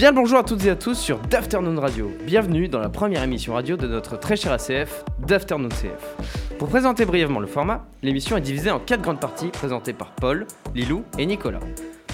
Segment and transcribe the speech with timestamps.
[0.00, 2.10] Bien bonjour à toutes et à tous sur d'Afternoon Radio.
[2.24, 6.56] Bienvenue dans la première émission radio de notre très cher ACF, d'Afternoon CF.
[6.58, 10.46] Pour présenter brièvement le format, l'émission est divisée en quatre grandes parties présentées par Paul,
[10.74, 11.60] Lilou et Nicolas.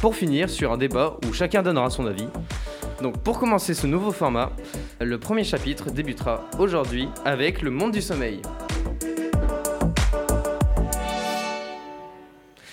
[0.01, 2.27] Pour finir sur un débat où chacun donnera son avis.
[3.03, 4.51] Donc pour commencer ce nouveau format,
[5.01, 8.43] le premier chapitre débutera aujourd'hui avec le monde du sommeil.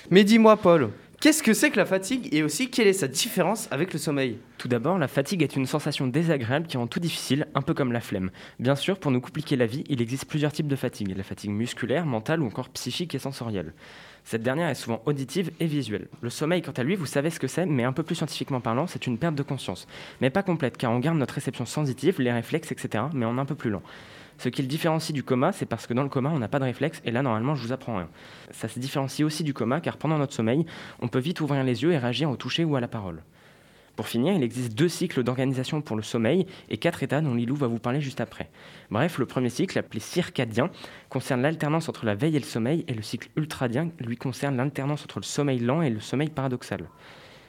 [0.10, 0.90] Mais dis-moi Paul,
[1.24, 4.40] Qu'est-ce que c'est que la fatigue et aussi quelle est sa différence avec le sommeil
[4.58, 7.94] Tout d'abord, la fatigue est une sensation désagréable qui rend tout difficile, un peu comme
[7.94, 8.30] la flemme.
[8.60, 11.16] Bien sûr, pour nous compliquer la vie, il existe plusieurs types de fatigue.
[11.16, 13.72] La fatigue musculaire, mentale ou encore psychique et sensorielle.
[14.26, 16.10] Cette dernière est souvent auditive et visuelle.
[16.20, 18.60] Le sommeil, quant à lui, vous savez ce que c'est, mais un peu plus scientifiquement
[18.60, 19.88] parlant, c'est une perte de conscience.
[20.20, 23.46] Mais pas complète, car on garde notre réception sensitive, les réflexes, etc., mais en un
[23.46, 23.84] peu plus lent.
[24.38, 26.60] Ce qui le différencie du coma, c'est parce que dans le coma, on n'a pas
[26.60, 28.10] de réflexe, et là, normalement, je vous apprends rien.
[28.52, 30.66] Ça se différencie aussi du coma, car pendant notre sommeil,
[31.02, 33.24] on peut vite ouvrir les yeux et réagir au toucher ou à la parole.
[33.96, 37.56] Pour finir, il existe deux cycles d'organisation pour le sommeil et quatre états dont Lilou
[37.56, 38.50] va vous parler juste après.
[38.90, 40.72] Bref, le premier cycle, appelé circadien,
[41.10, 45.04] concerne l'alternance entre la veille et le sommeil, et le cycle ultradien, lui, concerne l'alternance
[45.04, 46.90] entre le sommeil lent et le sommeil paradoxal.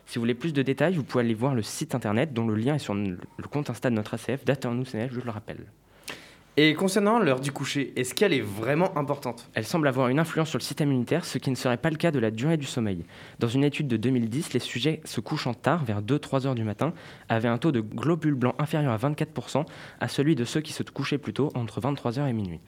[0.05, 2.57] Si vous voulez plus de détails, vous pouvez aller voir le site internet dont le
[2.57, 3.17] lien est sur le
[3.51, 5.65] compte Insta de notre ACF, Daternou je le rappelle.
[6.57, 9.51] Et concernant l'heure du coucher, est-ce qu'elle est vraiment importante?
[9.55, 11.97] Elle semble avoir une influence sur le système immunitaire, ce qui ne serait pas le
[11.97, 13.05] cas de la durée du sommeil.
[13.41, 16.93] Dans une étude de 2010, les sujets se couchant tard, vers 2-3 heures du matin,
[17.29, 19.65] avaient un taux de globules blancs inférieur à 24%
[19.99, 22.61] à celui de ceux qui se couchaient plus tôt, entre 23h et minuit.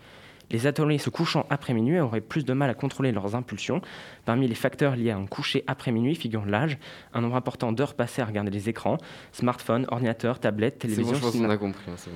[0.51, 3.83] Les ateliers se couchant après minuit auraient plus de mal à contrôler leurs impulsions.
[4.25, 6.79] Parmi les facteurs liés à un coucher après minuit figurent l'âge,
[7.15, 8.99] un nombre important d'heures passées à regarder les écrans,
[9.31, 11.15] smartphones, ordinateurs, tablettes, télévision.
[11.15, 11.91] C'est bon, je pense qu'on a compris.
[11.91, 12.11] Hein,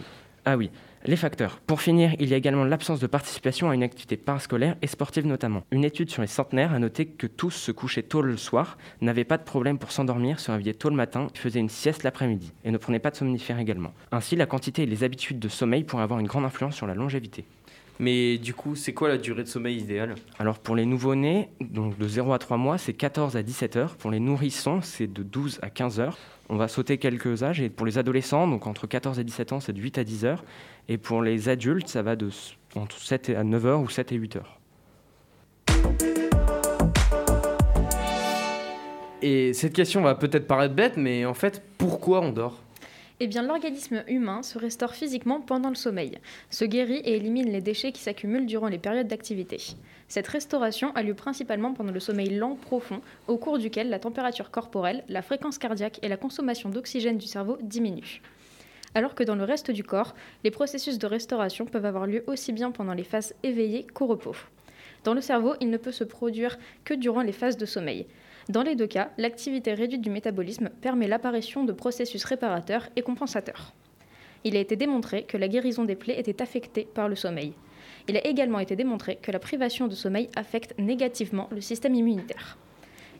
[0.44, 0.70] ah oui.
[1.06, 1.61] Les facteurs.
[1.67, 5.27] Pour finir, il y a également l'absence de participation à une activité parascolaire et sportive
[5.27, 5.62] notamment.
[5.70, 9.25] Une étude sur les centenaires a noté que tous se couchaient tôt le soir, n'avaient
[9.25, 12.71] pas de problème pour s'endormir, se réveillaient tôt le matin, faisaient une sieste l'après-midi et
[12.71, 13.94] ne prenaient pas de somnifères également.
[14.12, 16.94] Ainsi, la quantité et les habitudes de sommeil pourraient avoir une grande influence sur la
[16.94, 17.47] longévité.
[17.99, 20.16] Mais du coup, c'est quoi la durée de sommeil idéale?
[20.39, 23.97] Alors pour les nouveau-nés, donc de 0 à 3 mois, c'est 14 à 17 heures.
[23.97, 26.19] Pour les nourrissons, c'est de 12 à 15 heures.
[26.53, 27.61] On va sauter quelques âges.
[27.61, 30.25] Et pour les adolescents, donc entre 14 et 17 ans, c'est de 8 à 10
[30.25, 30.44] heures.
[30.88, 32.28] Et pour les adultes, ça va de
[32.75, 34.59] entre 7 à 9 heures ou 7 et 8 heures.
[39.22, 42.59] Et cette question va peut-être paraître bête, mais en fait, pourquoi on dort?
[43.22, 47.92] Eh l'organisme humain se restaure physiquement pendant le sommeil, se guérit et élimine les déchets
[47.92, 49.58] qui s'accumulent durant les périodes d'activité.
[50.08, 54.50] Cette restauration a lieu principalement pendant le sommeil lent profond, au cours duquel la température
[54.50, 58.22] corporelle, la fréquence cardiaque et la consommation d'oxygène du cerveau diminuent.
[58.94, 62.53] Alors que dans le reste du corps, les processus de restauration peuvent avoir lieu aussi
[62.53, 64.36] bien pendant les phases éveillées qu'au repos.
[65.04, 68.06] Dans le cerveau, il ne peut se produire que durant les phases de sommeil.
[68.50, 73.75] Dans les deux cas, l'activité réduite du métabolisme permet l'apparition de processus réparateurs et compensateurs.
[74.43, 77.53] Il a été démontré que la guérison des plaies était affectée par le sommeil.
[78.09, 82.59] Il a également été démontré que la privation de sommeil affecte négativement le système immunitaire.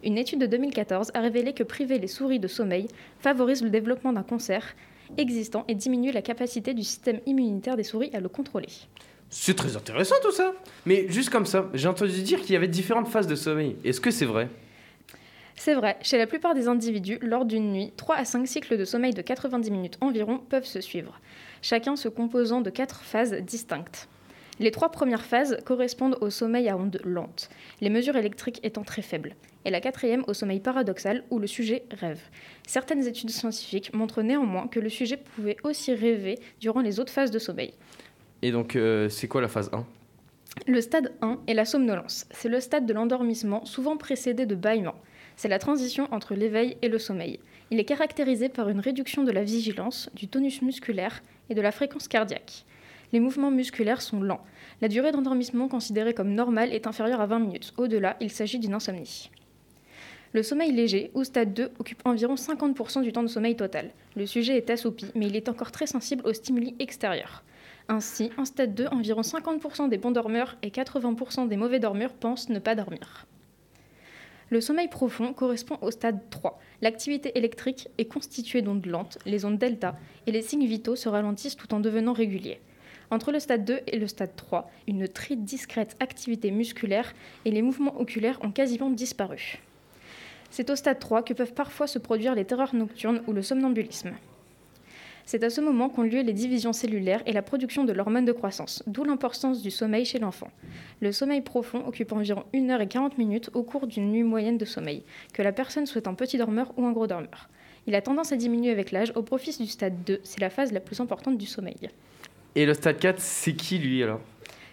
[0.03, 2.89] Une étude de 2014 a révélé que priver les souris de sommeil
[3.21, 4.75] favorise le développement d'un cancer
[5.17, 8.67] existant et diminue la capacité du système immunitaire des souris à le contrôler.
[9.29, 10.55] C'est très intéressant tout ça.
[10.87, 13.77] Mais juste comme ça, j'ai entendu dire qu'il y avait différentes phases de sommeil.
[13.85, 14.49] Est-ce que c'est vrai?
[15.60, 18.87] C'est vrai, chez la plupart des individus, lors d'une nuit, 3 à 5 cycles de
[18.87, 21.21] sommeil de 90 minutes environ peuvent se suivre,
[21.60, 24.09] chacun se composant de 4 phases distinctes.
[24.59, 27.50] Les trois premières phases correspondent au sommeil à ondes lentes,
[27.82, 29.34] les mesures électriques étant très faibles,
[29.66, 32.22] et la quatrième au sommeil paradoxal où le sujet rêve.
[32.66, 37.31] Certaines études scientifiques montrent néanmoins que le sujet pouvait aussi rêver durant les autres phases
[37.31, 37.75] de sommeil.
[38.41, 39.84] Et donc, euh, c'est quoi la phase 1
[40.66, 42.27] Le stade 1 est la somnolence.
[42.31, 44.97] C'est le stade de l'endormissement, souvent précédé de bâillements.
[45.41, 47.41] C'est la transition entre l'éveil et le sommeil.
[47.71, 51.73] Il est caractérisé par une réduction de la vigilance, du tonus musculaire et de la
[51.73, 52.66] fréquence cardiaque.
[53.15, 54.45] Les mouvements musculaires sont lents.
[54.83, 57.72] La durée d'endormissement considérée comme normale est inférieure à 20 minutes.
[57.78, 59.31] Au-delà, il s'agit d'une insomnie.
[60.34, 63.92] Le sommeil léger, ou stade 2, occupe environ 50% du temps de sommeil total.
[64.16, 67.45] Le sujet est assoupi, mais il est encore très sensible aux stimuli extérieurs.
[67.89, 72.51] Ainsi, en stade 2, environ 50% des bons dormeurs et 80% des mauvais dormeurs pensent
[72.51, 73.27] ne pas dormir.
[74.51, 76.59] Le sommeil profond correspond au stade 3.
[76.83, 79.95] L'activité électrique est constituée d'ondes lentes, les ondes delta,
[80.27, 82.61] et les signes vitaux se ralentissent tout en devenant réguliers.
[83.13, 87.15] Entre le stade 2 et le stade 3, une très discrète activité musculaire
[87.45, 89.61] et les mouvements oculaires ont quasiment disparu.
[90.51, 94.15] C'est au stade 3 que peuvent parfois se produire les terreurs nocturnes ou le somnambulisme.
[95.30, 98.32] C'est à ce moment qu'ont lieu les divisions cellulaires et la production de l'hormone de
[98.32, 100.50] croissance, d'où l'importance du sommeil chez l'enfant.
[101.00, 104.59] Le sommeil profond occupe environ 1 heure et 40 minutes au cours d'une nuit moyenne
[104.59, 107.48] de sommeil, que la personne soit un petit dormeur ou un gros dormeur.
[107.86, 110.72] Il a tendance à diminuer avec l'âge au profit du stade 2, c'est la phase
[110.72, 111.91] la plus importante du sommeil.
[112.56, 114.22] Et le stade 4, c'est qui lui alors?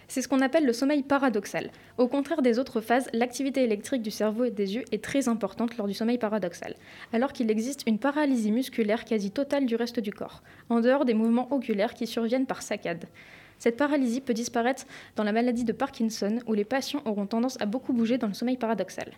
[0.08, 1.70] C'est ce qu'on appelle le sommeil paradoxal.
[1.98, 5.76] Au contraire des autres phases, l'activité électrique du cerveau et des yeux est très importante
[5.76, 6.74] lors du sommeil paradoxal,
[7.12, 11.14] alors qu'il existe une paralysie musculaire quasi totale du reste du corps, en dehors des
[11.14, 13.04] mouvements oculaires qui surviennent par saccades.
[13.58, 17.66] Cette paralysie peut disparaître dans la maladie de Parkinson, où les patients auront tendance à
[17.66, 19.12] beaucoup bouger dans le sommeil paradoxal.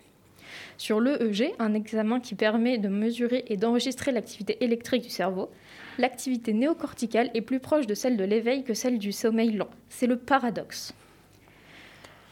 [0.77, 5.49] Sur l'EEG, un examen qui permet de mesurer et d'enregistrer l'activité électrique du cerveau,
[5.97, 9.69] l'activité néocorticale est plus proche de celle de l'éveil que celle du sommeil lent.
[9.89, 10.93] C'est le paradoxe.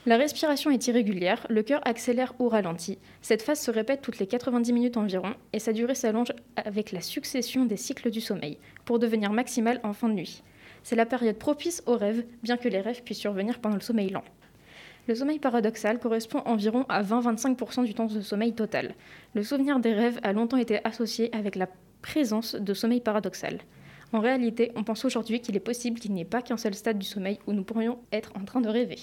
[0.05, 2.97] La respiration est irrégulière, le cœur accélère ou ralentit.
[3.21, 7.01] Cette phase se répète toutes les 90 minutes environ et sa durée s'allonge avec la
[7.01, 10.41] succession des cycles du sommeil, pour devenir maximale en fin de nuit.
[10.83, 14.09] C'est la période propice aux rêves, bien que les rêves puissent survenir pendant le sommeil
[14.09, 14.23] lent.
[15.09, 18.93] Le sommeil paradoxal correspond environ à 20-25% du temps de sommeil total.
[19.33, 21.67] Le souvenir des rêves a longtemps été associé avec la
[22.03, 23.57] présence de sommeil paradoxal.
[24.13, 26.99] En réalité, on pense aujourd'hui qu'il est possible qu'il n'y ait pas qu'un seul stade
[26.99, 28.99] du sommeil où nous pourrions être en train de rêver.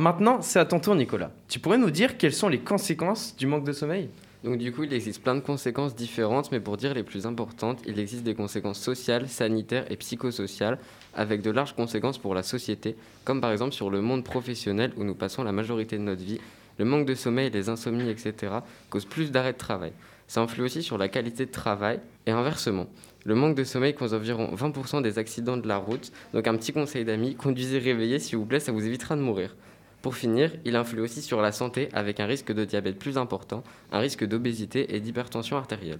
[0.00, 1.30] Maintenant, c'est à ton tour, Nicolas.
[1.46, 4.10] Tu pourrais nous dire quelles sont les conséquences du manque de sommeil?
[4.44, 7.80] Donc du coup, il existe plein de conséquences différentes, mais pour dire les plus importantes,
[7.86, 10.78] il existe des conséquences sociales, sanitaires et psychosociales,
[11.14, 15.04] avec de larges conséquences pour la société, comme par exemple sur le monde professionnel où
[15.04, 16.40] nous passons la majorité de notre vie.
[16.78, 18.52] Le manque de sommeil, les insomnies, etc.,
[18.88, 19.92] causent plus d'arrêts de travail.
[20.28, 22.86] Ça influe aussi sur la qualité de travail et inversement.
[23.24, 26.12] Le manque de sommeil cause environ 20% des accidents de la route.
[26.32, 29.56] Donc un petit conseil d'amis, conduisez réveillé s'il vous plaît, ça vous évitera de mourir.
[30.02, 33.64] Pour finir, il influe aussi sur la santé avec un risque de diabète plus important,
[33.90, 35.98] un risque d'obésité et d'hypertension artérielle.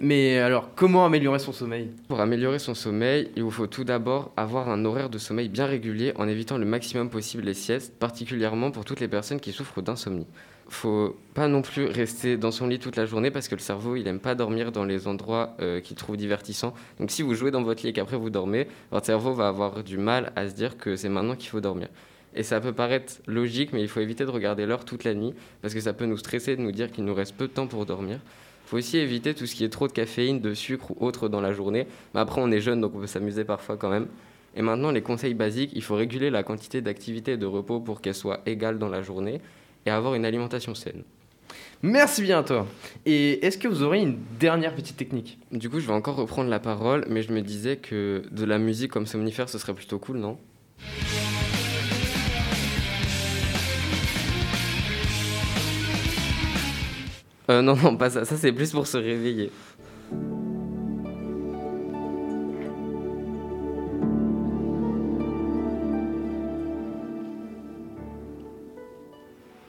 [0.00, 1.90] Mais alors, comment améliorer son sommeil?
[2.08, 5.64] Pour améliorer son sommeil, il vous faut tout d'abord avoir un horaire de sommeil bien
[5.64, 9.80] régulier en évitant le maximum possible les siestes, particulièrement pour toutes les personnes qui souffrent
[9.80, 10.26] d'insomnie.
[10.68, 13.96] Faut pas non plus rester dans son lit toute la journée parce que le cerveau,
[13.96, 16.74] il aime pas dormir dans les endroits euh, qu'il trouve divertissants.
[16.98, 19.84] Donc si vous jouez dans votre lit et qu'après vous dormez, votre cerveau va avoir
[19.84, 21.88] du mal à se dire que c'est maintenant qu'il faut dormir.
[22.36, 25.32] Et ça peut paraître logique, mais il faut éviter de regarder l'heure toute la nuit,
[25.62, 27.66] parce que ça peut nous stresser de nous dire qu'il nous reste peu de temps
[27.66, 28.20] pour dormir.
[28.66, 31.28] Il faut aussi éviter tout ce qui est trop de caféine, de sucre ou autre
[31.28, 31.86] dans la journée.
[32.14, 34.06] Mais après, on est jeune, donc on peut s'amuser parfois quand même.
[34.54, 38.00] Et maintenant, les conseils basiques, il faut réguler la quantité d'activité et de repos pour
[38.00, 39.40] qu'elle soit égale dans la journée
[39.86, 41.04] et avoir une alimentation saine.
[41.82, 42.66] Merci bien à toi.
[43.04, 45.38] Et est-ce que vous aurez une dernière petite technique?
[45.52, 48.58] Du coup, je vais encore reprendre la parole, mais je me disais que de la
[48.58, 50.38] musique comme somnifère, ce serait plutôt cool, non?
[57.48, 58.24] Euh, non, non, pas ça.
[58.24, 59.50] Ça, c'est plus pour se réveiller.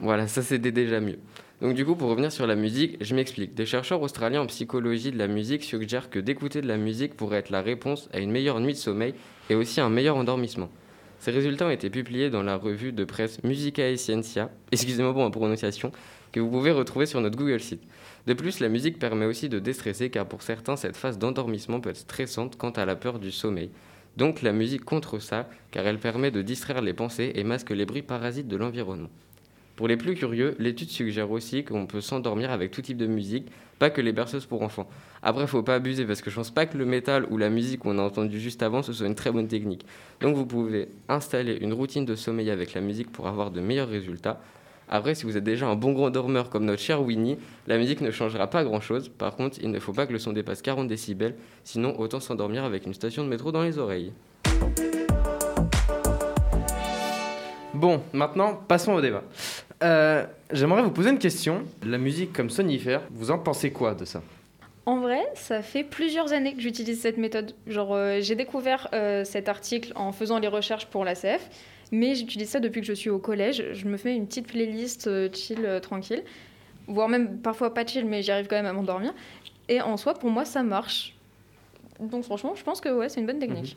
[0.00, 1.18] Voilà, ça c'était déjà mieux.
[1.60, 3.54] Donc du coup, pour revenir sur la musique, je m'explique.
[3.54, 7.38] Des chercheurs australiens en psychologie de la musique suggèrent que d'écouter de la musique pourrait
[7.38, 9.14] être la réponse à une meilleure nuit de sommeil
[9.50, 10.70] et aussi un meilleur endormissement.
[11.20, 15.24] Ces résultats ont été publiés dans la revue de presse Musica e Scientia, excusez-moi pour
[15.24, 15.90] ma prononciation,
[16.30, 17.82] que vous pouvez retrouver sur notre Google Site.
[18.26, 21.90] De plus, la musique permet aussi de déstresser car pour certains, cette phase d'endormissement peut
[21.90, 23.70] être stressante quant à la peur du sommeil.
[24.16, 27.86] Donc la musique contre ça car elle permet de distraire les pensées et masque les
[27.86, 29.10] bruits parasites de l'environnement.
[29.78, 33.46] Pour les plus curieux, l'étude suggère aussi qu'on peut s'endormir avec tout type de musique,
[33.78, 34.88] pas que les berceuses pour enfants.
[35.22, 37.78] Après, faut pas abuser parce que je pense pas que le métal ou la musique
[37.78, 39.86] qu'on a entendu juste avant ce soit une très bonne technique.
[40.20, 43.88] Donc vous pouvez installer une routine de sommeil avec la musique pour avoir de meilleurs
[43.88, 44.40] résultats.
[44.88, 48.00] Après, si vous êtes déjà un bon gros dormeur comme notre cher Winnie, la musique
[48.00, 49.08] ne changera pas grand-chose.
[49.08, 52.64] Par contre, il ne faut pas que le son dépasse 40 décibels, sinon autant s'endormir
[52.64, 54.12] avec une station de métro dans les oreilles.
[57.74, 59.22] Bon, maintenant, passons au débat.
[59.82, 61.62] Euh, j'aimerais vous poser une question.
[61.84, 64.22] La musique comme sonifère, vous en pensez quoi de ça?
[64.88, 67.54] En vrai, ça fait plusieurs années que j'utilise cette méthode.
[67.66, 71.46] Genre, euh, j'ai découvert euh, cet article en faisant les recherches pour la CF.
[71.92, 73.62] Mais j'utilise ça depuis que je suis au collège.
[73.74, 76.22] Je me fais une petite playlist euh, chill, tranquille.
[76.86, 79.12] Voire même parfois pas chill, mais j'y arrive quand même à m'endormir.
[79.68, 81.14] Et en soi, pour moi, ça marche.
[82.00, 83.76] Donc franchement, je pense que ouais, c'est une bonne technique.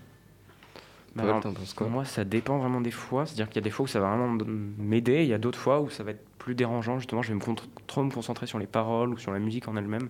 [1.16, 1.42] Bah
[1.76, 3.26] pour moi, ça dépend vraiment des fois.
[3.26, 4.38] C'est-à-dire qu'il y a des fois où ça va vraiment
[4.78, 7.00] m'aider, il y a d'autres fois où ça va être plus dérangeant.
[7.00, 7.56] Justement, je vais me
[7.88, 10.10] trop me concentrer sur les paroles ou sur la musique en elle-même.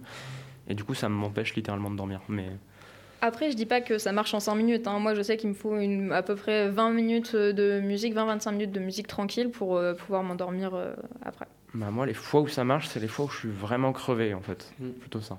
[0.68, 2.22] Et du coup, ça m'empêche littéralement de dormir.
[2.30, 2.50] Mais
[3.22, 4.88] après, je dis pas que ça marche en 5 minutes.
[4.88, 4.98] Hein.
[4.98, 8.52] Moi, je sais qu'il me faut une, à peu près 20 minutes de musique, 20-25
[8.52, 10.94] minutes de musique tranquille pour euh, pouvoir m'endormir euh,
[11.24, 11.46] après.
[11.76, 14.34] Bah, moi, les fois où ça marche, c'est les fois où je suis vraiment crevé,
[14.34, 14.74] en fait.
[14.80, 14.90] Mm.
[14.90, 15.38] Plutôt ça.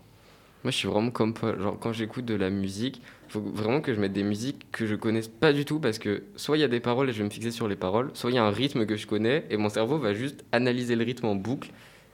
[0.64, 1.60] Moi, je suis vraiment comme Paul.
[1.60, 4.86] Genre, quand j'écoute de la musique, il faut vraiment que je mette des musiques que
[4.86, 7.18] je connaisse pas du tout parce que soit il y a des paroles et je
[7.18, 9.44] vais me fixer sur les paroles, soit il y a un rythme que je connais
[9.50, 11.70] et mon cerveau va juste analyser le rythme en boucle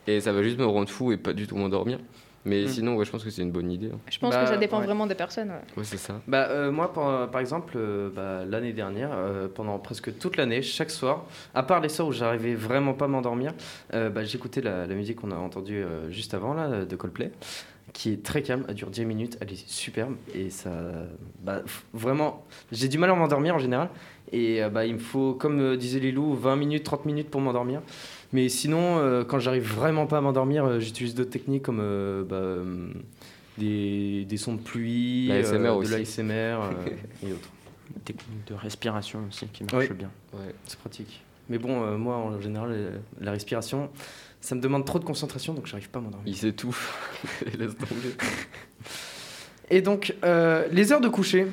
[0.07, 1.99] Et ça va juste me rendre fou et pas du tout m'endormir.
[2.47, 2.69] Mais Mm.
[2.69, 3.91] sinon, ouais, je pense que c'est une bonne idée.
[3.93, 3.99] hein.
[4.11, 4.87] Je pense Bah, que ça dépend ouais.
[4.87, 5.51] vraiment des personnes.
[5.51, 5.61] ouais.
[5.77, 6.23] Ouais, c'est ça.
[6.27, 10.63] Bah, euh, moi, par, par exemple, euh, bah, l'année dernière, euh, pendant presque toute l'année,
[10.63, 13.53] chaque soir, à part les soirs où j'arrivais vraiment pas à m'endormir,
[13.93, 17.33] euh, bah, j'écoutais la, la musique qu'on a entendue euh, juste avant, là, de Coldplay,
[17.93, 20.71] qui est très calme, elle dure 10 minutes, elle est superbe, et ça...
[21.43, 21.63] Bah,
[21.95, 23.89] vraiment, j'ai du mal à m'endormir en général,
[24.33, 27.41] et euh, bah, il me faut, comme euh, disait Lilou, 20 minutes, 30 minutes pour
[27.41, 27.81] m'endormir.
[28.33, 32.25] Mais sinon, euh, quand j'arrive vraiment pas à m'endormir, euh, j'utilise d'autres techniques comme euh,
[32.25, 32.63] bah,
[33.57, 37.49] des, des sons de pluie, euh, de l'ASMR euh, et autres.
[38.05, 39.97] Technique de respiration aussi qui marche Oui.
[39.97, 40.11] bien.
[40.35, 40.55] Ouais.
[40.67, 41.23] C'est pratique.
[41.49, 42.91] Mais bon, euh, moi, en général, euh,
[43.21, 43.91] la respiration,
[44.41, 46.27] ça me demande trop de concentration, donc j'arrive pas à m'endormir.
[46.29, 47.23] Il s'étouffe.
[47.59, 48.15] Laisse tomber.
[49.71, 51.47] Et donc, euh, les heures de coucher,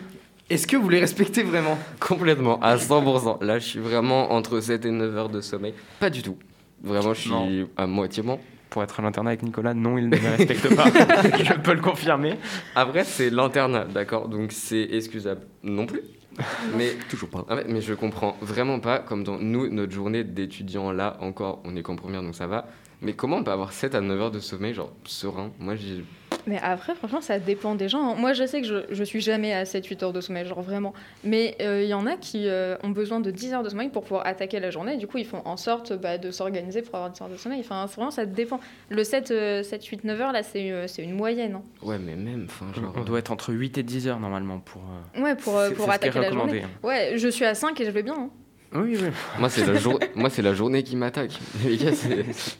[0.49, 1.77] est-ce que vous les respectez vraiment?
[1.99, 3.43] Complètement, à 100%.
[3.43, 5.73] Là, je suis vraiment entre 7 et 9 heures de sommeil.
[5.99, 6.37] Pas du tout.
[6.83, 7.67] Vraiment, je suis Non.
[7.77, 8.39] à moitié bon.
[8.69, 10.85] Pour être à l'internat avec Nicolas, non, il ne les respecte pas.
[11.43, 12.33] Je peux le confirmer.
[12.75, 14.27] Après, c'est l'internat, d'accord?
[14.27, 16.01] Donc c'est excusable non plus.
[16.75, 17.45] Mais toujours pas.
[17.67, 21.81] mais je comprends vraiment pas, comme dans nous, notre journée d'étudiant là, encore, on est
[21.81, 22.65] qu'en première donc ça va.
[23.01, 25.51] Mais comment on peut avoir 7 à 9 heures de sommeil, genre serein?
[25.59, 26.03] Moi, j'ai.
[26.47, 28.11] Mais après, franchement, ça dépend des gens.
[28.11, 28.15] hein.
[28.17, 30.93] Moi, je sais que je, je suis jamais à 7-8 heures de sommeil, genre vraiment.
[31.23, 33.89] Mais euh, il y en a qui euh, ont besoin de 10 heures de sommeil
[33.89, 34.97] pour pouvoir attaquer la journée.
[34.97, 37.61] Du coup, ils font en sorte bah, de s'organiser pour avoir 10 heures de sommeil.
[37.61, 38.59] Enfin, vraiment, ça dépend.
[38.89, 41.55] Le 7, euh, 7 8, 9 heures, là, c'est euh, c'est une moyenne.
[41.55, 41.63] hein.
[41.81, 42.93] Ouais, mais même, enfin, genre.
[42.95, 44.81] On doit être entre 8 et 10 heures normalement pour,
[45.17, 46.63] euh, Ouais, pour, euh, pour attaquer la journée.
[46.63, 46.69] hein.
[46.83, 48.15] Ouais, je suis à 5 et je vais bien.
[48.17, 48.29] hein.
[48.73, 49.07] Oui, oui.
[49.39, 49.99] Moi, c'est la, jour...
[50.15, 51.31] Moi, c'est la journée qui m'attaque.
[51.65, 51.91] Les gars,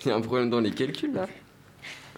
[0.03, 1.27] il y a un problème dans les calculs là.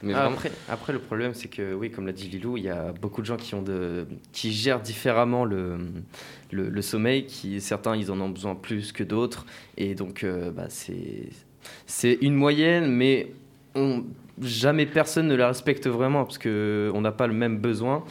[0.03, 0.31] Mais vraiment.
[0.31, 3.21] après, après, le problème, c'est que, oui, comme l'a dit Lilou, il y a beaucoup
[3.21, 5.77] de gens qui, ont de, qui gèrent différemment le,
[6.51, 7.25] le, le sommeil.
[7.25, 9.45] Qui, certains, ils en ont besoin plus que d'autres.
[9.77, 11.29] Et donc, euh, bah, c'est
[11.85, 13.31] c'est une moyenne, mais
[13.75, 14.05] on,
[14.41, 18.03] jamais personne ne la respecte vraiment parce qu'on n'a pas le même besoin.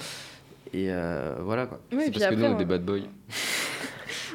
[0.72, 1.80] Et euh, voilà quoi.
[1.92, 2.98] Oui, c'est parce que nous, on est des bad boys.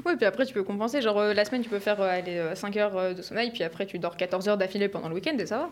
[0.05, 1.01] Ouais, puis après, tu peux compenser.
[1.01, 3.63] Genre, euh, la semaine, tu peux faire euh, aller, 5 heures euh, de sommeil, puis
[3.63, 5.70] après, tu dors 14 heures d'affilée pendant le week-end et ça va.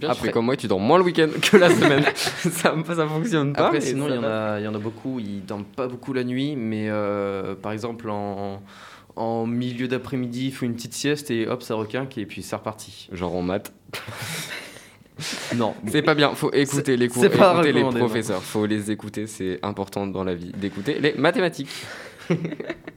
[0.00, 2.04] Tu Après- fais comme moi, tu dors moins le week-end que la semaine.
[2.14, 2.50] ça,
[2.86, 3.66] ça fonctionne pas.
[3.66, 6.12] Après, sinon, il y, en a, il y en a beaucoup, ils dorment pas beaucoup
[6.12, 8.62] la nuit, mais euh, par exemple, en,
[9.16, 12.56] en milieu d'après-midi, il faut une petite sieste et hop, ça requinque et puis c'est
[12.56, 13.08] reparti.
[13.12, 13.72] Genre en maths.
[15.56, 18.06] Non, C'est pas bien, faut écouter les cours, écouter les recommandé, non.
[18.06, 21.70] professeurs, faut les écouter, c'est important dans la vie d'écouter les mathématiques.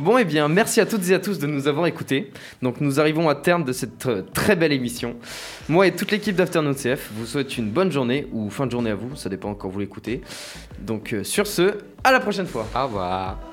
[0.00, 2.32] Bon, et bien, merci à toutes et à tous de nous avoir écoutés.
[2.62, 5.16] Donc, nous arrivons à terme de cette euh, très belle émission.
[5.68, 8.90] Moi et toute l'équipe d'Afternoon CF vous souhaite une bonne journée ou fin de journée
[8.90, 10.22] à vous, ça dépend quand vous l'écoutez.
[10.78, 12.66] Donc, euh, sur ce, à la prochaine fois.
[12.74, 13.49] Au revoir.